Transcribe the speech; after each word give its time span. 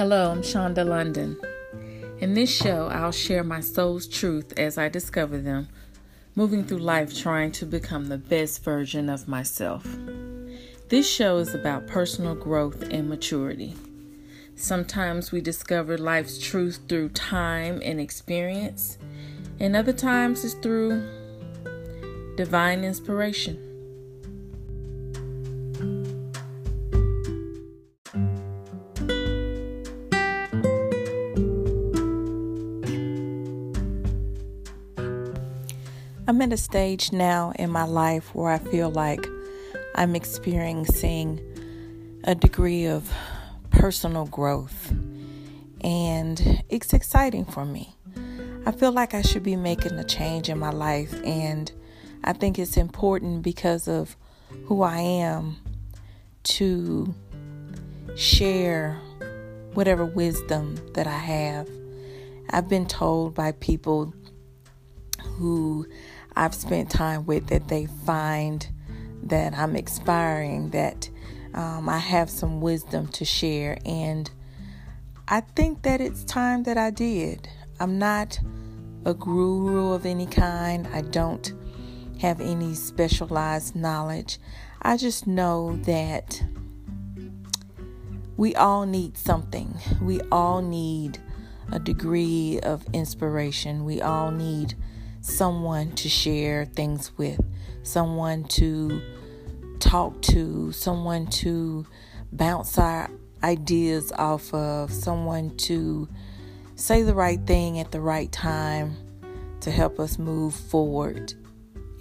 Hello, 0.00 0.30
I'm 0.30 0.40
Shonda 0.40 0.82
London. 0.82 1.38
In 2.20 2.32
this 2.32 2.50
show, 2.50 2.86
I'll 2.86 3.12
share 3.12 3.44
my 3.44 3.60
soul's 3.60 4.06
truth 4.06 4.58
as 4.58 4.78
I 4.78 4.88
discover 4.88 5.36
them, 5.36 5.68
moving 6.34 6.64
through 6.64 6.78
life 6.78 7.14
trying 7.14 7.52
to 7.52 7.66
become 7.66 8.06
the 8.06 8.16
best 8.16 8.64
version 8.64 9.10
of 9.10 9.28
myself. 9.28 9.86
This 10.88 11.06
show 11.06 11.36
is 11.36 11.54
about 11.54 11.86
personal 11.86 12.34
growth 12.34 12.82
and 12.90 13.10
maturity. 13.10 13.74
Sometimes 14.56 15.32
we 15.32 15.42
discover 15.42 15.98
life's 15.98 16.38
truth 16.38 16.80
through 16.88 17.10
time 17.10 17.82
and 17.84 18.00
experience, 18.00 18.96
and 19.60 19.76
other 19.76 19.92
times 19.92 20.46
it's 20.46 20.54
through 20.54 21.06
divine 22.38 22.84
inspiration. 22.84 23.69
I'm 36.30 36.40
at 36.42 36.52
a 36.52 36.56
stage 36.56 37.10
now 37.10 37.52
in 37.56 37.70
my 37.70 37.82
life 37.82 38.36
where 38.36 38.52
I 38.52 38.58
feel 38.58 38.88
like 38.88 39.26
I'm 39.96 40.14
experiencing 40.14 41.40
a 42.22 42.36
degree 42.36 42.86
of 42.86 43.12
personal 43.70 44.26
growth, 44.26 44.92
and 45.80 46.62
it's 46.68 46.92
exciting 46.94 47.46
for 47.46 47.64
me. 47.64 47.96
I 48.64 48.70
feel 48.70 48.92
like 48.92 49.12
I 49.12 49.22
should 49.22 49.42
be 49.42 49.56
making 49.56 49.98
a 49.98 50.04
change 50.04 50.48
in 50.48 50.56
my 50.56 50.70
life, 50.70 51.12
and 51.24 51.72
I 52.22 52.32
think 52.32 52.60
it's 52.60 52.76
important 52.76 53.42
because 53.42 53.88
of 53.88 54.16
who 54.66 54.82
I 54.82 55.00
am 55.00 55.56
to 56.44 57.12
share 58.14 59.00
whatever 59.74 60.04
wisdom 60.04 60.76
that 60.92 61.08
I 61.08 61.18
have. 61.18 61.68
I've 62.50 62.68
been 62.68 62.86
told 62.86 63.34
by 63.34 63.50
people 63.50 64.14
who 65.36 65.86
I've 66.36 66.54
spent 66.54 66.90
time 66.90 67.26
with 67.26 67.48
that 67.48 67.68
they 67.68 67.86
find 67.86 68.66
that 69.22 69.56
I'm 69.56 69.76
expiring, 69.76 70.70
that 70.70 71.10
um, 71.54 71.88
I 71.88 71.98
have 71.98 72.30
some 72.30 72.60
wisdom 72.60 73.08
to 73.08 73.24
share. 73.24 73.78
And 73.84 74.30
I 75.28 75.40
think 75.40 75.82
that 75.82 76.00
it's 76.00 76.24
time 76.24 76.64
that 76.64 76.78
I 76.78 76.90
did. 76.90 77.48
I'm 77.78 77.98
not 77.98 78.40
a 79.04 79.14
guru 79.14 79.92
of 79.92 80.04
any 80.04 80.26
kind, 80.26 80.86
I 80.92 81.00
don't 81.02 81.52
have 82.20 82.40
any 82.40 82.74
specialized 82.74 83.74
knowledge. 83.74 84.38
I 84.82 84.96
just 84.96 85.26
know 85.26 85.76
that 85.84 86.42
we 88.36 88.54
all 88.54 88.86
need 88.86 89.16
something. 89.16 89.74
We 90.02 90.20
all 90.32 90.62
need 90.62 91.18
a 91.72 91.78
degree 91.78 92.60
of 92.62 92.84
inspiration. 92.92 93.84
We 93.84 94.02
all 94.02 94.30
need 94.30 94.74
someone 95.20 95.92
to 95.92 96.08
share 96.08 96.64
things 96.64 97.16
with, 97.16 97.40
someone 97.82 98.44
to 98.44 99.02
talk 99.78 100.20
to, 100.22 100.72
someone 100.72 101.26
to 101.26 101.86
bounce 102.32 102.78
our 102.78 103.10
ideas 103.42 104.12
off 104.12 104.52
of, 104.54 104.92
someone 104.92 105.56
to 105.56 106.08
say 106.74 107.02
the 107.02 107.14
right 107.14 107.46
thing 107.46 107.78
at 107.78 107.90
the 107.90 108.00
right 108.00 108.30
time 108.32 108.96
to 109.60 109.70
help 109.70 109.98
us 110.00 110.18
move 110.18 110.54
forward. 110.54 111.34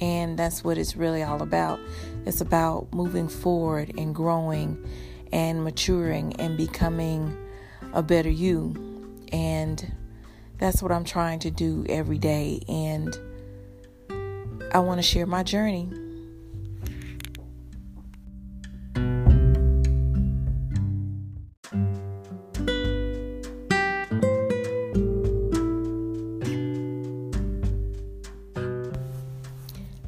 And 0.00 0.38
that's 0.38 0.62
what 0.62 0.78
it's 0.78 0.94
really 0.94 1.22
all 1.22 1.42
about. 1.42 1.80
It's 2.24 2.40
about 2.40 2.92
moving 2.92 3.28
forward 3.28 3.92
and 3.98 4.14
growing 4.14 4.86
and 5.32 5.64
maturing 5.64 6.34
and 6.36 6.56
becoming 6.56 7.36
a 7.92 8.02
better 8.02 8.30
you. 8.30 8.76
And 9.32 9.92
that's 10.58 10.82
what 10.82 10.92
I'm 10.92 11.04
trying 11.04 11.38
to 11.40 11.50
do 11.50 11.86
every 11.88 12.18
day. 12.18 12.60
And 12.68 13.16
I 14.72 14.80
want 14.80 14.98
to 14.98 15.02
share 15.02 15.26
my 15.26 15.42
journey. 15.42 15.88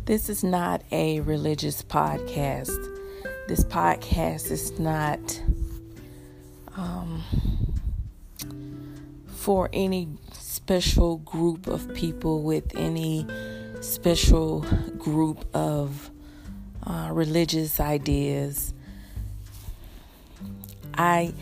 This 0.05 0.28
is 0.28 0.43
not 0.43 0.83
a 0.91 1.21
religious 1.21 1.83
podcast. 1.83 2.77
This 3.47 3.62
podcast 3.62 4.50
is 4.50 4.77
not 4.77 5.41
um, 6.77 7.22
for 9.27 9.71
any 9.72 10.09
special 10.50 11.19
group 11.19 11.69
of 11.69 11.94
people 11.94 12.43
with 12.43 12.77
any 12.77 13.25
special 13.81 14.62
group 14.99 15.44
of 15.55 16.11
uh, 16.84 17.09
religious 17.12 17.78
ideas. 17.78 18.75
I 20.94 21.33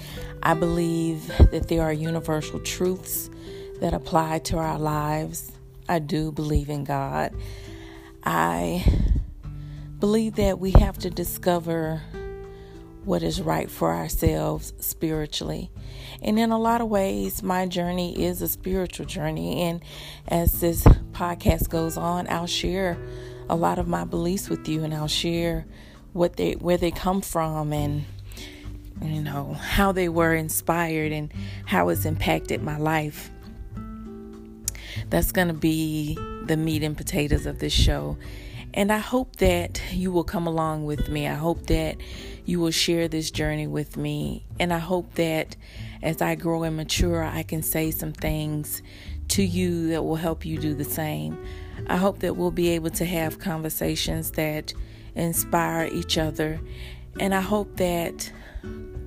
I 0.43 0.53
believe 0.53 1.27
that 1.51 1.69
there 1.69 1.83
are 1.83 1.93
universal 1.93 2.61
truths 2.61 3.31
that 3.81 3.95
apply 3.95 4.41
to 4.41 4.59
our 4.59 4.79
lives. 4.79 5.53
I 5.89 6.01
do 6.01 6.31
believe 6.31 6.69
in 6.69 6.85
God. 6.85 7.35
I 8.25 8.85
believe 9.99 10.35
that 10.35 10.59
we 10.59 10.73
have 10.73 10.99
to 10.99 11.09
discover 11.09 12.03
what 13.05 13.23
is 13.23 13.41
right 13.41 13.71
for 13.71 13.95
ourselves 13.95 14.73
spiritually. 14.81 15.71
And 16.23 16.39
in 16.39 16.51
a 16.51 16.59
lot 16.59 16.81
of 16.81 16.89
ways, 16.89 17.43
my 17.43 17.67
journey 17.67 18.25
is 18.25 18.43
a 18.43 18.49
spiritual 18.49 19.07
journey. 19.07 19.63
And 19.63 19.83
as 20.27 20.61
this 20.61 20.83
podcast 21.13 21.69
goes 21.69 21.97
on, 21.97 22.29
I'll 22.29 22.47
share 22.47 22.99
a 23.49 23.57
lot 23.57 23.79
of 23.79 23.89
my 23.89 24.05
beliefs 24.05 24.49
with 24.49 24.69
you 24.69 24.85
and 24.85 24.93
I'll 24.93 25.09
share 25.09 25.67
what 26.13 26.37
they 26.37 26.53
where 26.53 26.77
they 26.77 26.91
come 26.91 27.21
from 27.21 27.73
and 27.73 28.05
you 29.03 29.23
know 29.23 29.55
how 29.55 29.93
they 29.93 30.09
were 30.09 30.35
inspired 30.35 31.13
and 31.13 31.33
how 31.65 31.89
it's 31.89 32.05
impacted 32.05 32.63
my 32.63 32.79
life. 32.79 33.31
That's 35.11 35.33
going 35.33 35.49
to 35.49 35.55
be 35.55 36.19
the 36.45 36.57
meat 36.57 36.83
and 36.83 36.97
potatoes 36.97 37.47
of 37.47 37.61
this 37.61 37.73
show. 37.73 38.19
And 38.75 38.93
I 38.93 38.99
hope 38.99 39.37
that 39.37 39.81
you 39.93 40.13
will 40.13 40.25
come 40.25 40.47
along 40.47 40.85
with 40.85 41.09
me. 41.09 41.27
I 41.27 41.35
hope 41.35 41.67
that 41.67 41.97
you 42.45 42.61
will 42.61 42.71
share 42.71 43.09
this 43.09 43.31
journey 43.31 43.67
with 43.67 43.97
me. 43.97 44.45
And 44.61 44.73
I 44.73 44.79
hope 44.79 45.15
that 45.15 45.57
as 46.03 46.23
I 46.23 46.35
grow 46.35 46.63
and 46.63 46.77
mature, 46.77 47.25
I 47.25 47.43
can 47.43 47.63
say 47.63 47.91
some 47.91 48.13
things 48.13 48.83
to 49.29 49.43
you 49.43 49.89
that 49.89 50.03
will 50.03 50.17
help 50.17 50.45
you 50.45 50.59
do 50.59 50.75
the 50.75 50.85
same. 50.85 51.39
I 51.87 51.97
hope 51.97 52.21
that 52.21 52.37
we'll 52.37 52.51
be 52.51 52.69
able 52.71 52.91
to 52.91 53.05
have 53.05 53.39
conversations 53.39 54.33
that 54.33 54.73
inspire 55.15 55.89
each 55.93 56.19
other. 56.19 56.61
And 57.21 57.35
I 57.35 57.41
hope 57.41 57.77
that 57.77 58.31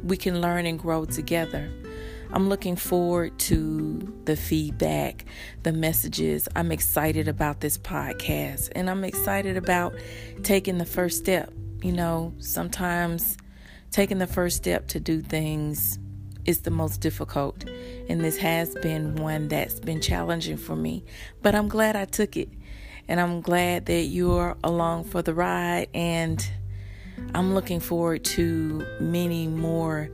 we 0.04 0.18
can 0.18 0.42
learn 0.42 0.66
and 0.66 0.78
grow 0.78 1.06
together. 1.06 1.72
I'm 2.34 2.48
looking 2.48 2.78
forward 2.78 3.38
to 3.40 4.22
the 4.24 4.38
feedback, 4.38 5.26
the 5.64 5.74
messages. 5.74 6.48
I'm 6.56 6.72
excited 6.72 7.28
about 7.28 7.60
this 7.60 7.78
podcast 7.78 8.70
and 8.74 8.90
I'm 8.90 9.04
excited 9.04 9.58
about 9.58 9.94
taking 10.44 10.78
the 10.78 10.86
first 10.86 11.18
step. 11.18 11.52
You 11.82 11.92
know, 11.92 12.34
sometimes 12.40 13.38
taking 13.92 14.18
the 14.18 14.28
first 14.28 14.56
step 14.56 14.88
to 14.90 15.00
do 15.00 15.22
things 15.22 16.00
is 16.46 16.62
the 16.62 16.72
most 16.72 17.02
difficult. 17.02 17.66
And 18.08 18.22
this 18.22 18.38
has 18.38 18.76
been 18.76 19.16
one 19.18 19.50
that's 19.50 19.80
been 19.82 20.00
challenging 20.00 20.58
for 20.58 20.76
me. 20.76 21.04
But 21.42 21.54
I'm 21.54 21.68
glad 21.68 21.98
I 21.98 22.06
took 22.06 22.38
it. 22.38 22.50
And 23.10 23.20
I'm 23.20 23.42
glad 23.42 23.88
that 23.88 24.04
you're 24.04 24.56
along 24.64 25.04
for 25.04 25.22
the 25.22 25.34
ride. 25.34 25.90
And 25.94 26.46
I'm 27.36 27.54
looking 27.54 27.82
forward 27.82 28.24
to 28.26 28.86
many 29.02 29.48
more 29.48 30.10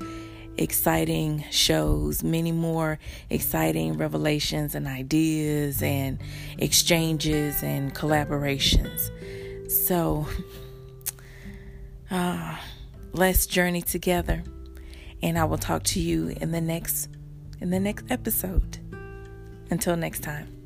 exciting 0.58 1.44
shows, 1.52 2.24
many 2.24 2.52
more 2.52 3.00
exciting 3.30 3.98
revelations 3.98 4.76
and 4.76 4.88
ideas 4.88 5.82
and 5.82 6.20
exchanges 6.58 7.64
and 7.64 7.94
collaborations. 7.94 9.12
So, 9.72 10.28
uh, 12.10 12.58
let's 13.14 13.46
journey 13.46 13.82
together. 13.82 14.44
And 15.22 15.38
I 15.38 15.46
will 15.46 15.58
talk 15.58 15.84
to 15.84 16.00
you 16.00 16.30
in 16.42 16.52
the 16.52 16.62
next 16.62 17.10
in 17.60 17.72
the 17.72 17.80
next 17.80 18.06
episode. 18.12 18.78
Until 19.70 19.98
next 19.98 20.22
time. 20.22 20.57